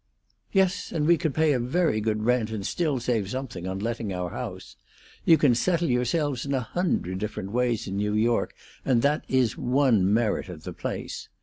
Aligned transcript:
"Yes, 0.51 0.91
and 0.91 1.05
we 1.05 1.15
could 1.15 1.35
pay 1.35 1.53
a 1.53 1.59
very 1.59 2.01
good 2.01 2.23
rent 2.23 2.49
and 2.49 2.65
still 2.65 2.99
save 2.99 3.29
something 3.29 3.67
on 3.67 3.77
letting 3.77 4.11
our 4.11 4.31
house. 4.31 4.75
You 5.25 5.37
can 5.37 5.53
settle 5.53 5.89
yourselves 5.91 6.43
in 6.43 6.55
a 6.55 6.61
hundred 6.61 7.19
different 7.19 7.51
ways 7.51 7.85
in 7.87 7.97
New 7.97 8.15
York, 8.15 8.55
that 8.83 9.23
is 9.27 9.59
one 9.59 10.11
merit 10.11 10.49
of 10.49 10.63
the 10.63 10.73
place. 10.73 11.29